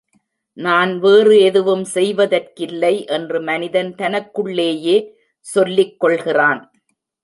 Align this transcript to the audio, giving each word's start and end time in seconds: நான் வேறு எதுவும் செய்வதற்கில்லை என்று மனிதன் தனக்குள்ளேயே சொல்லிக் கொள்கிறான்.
நான் 0.57 0.99
வேறு 0.99 1.35
எதுவும் 1.39 1.85
செய்வதற்கில்லை 1.93 2.93
என்று 3.09 3.39
மனிதன் 3.41 3.95
தனக்குள்ளேயே 3.95 4.97
சொல்லிக் 5.45 5.97
கொள்கிறான். 5.99 6.61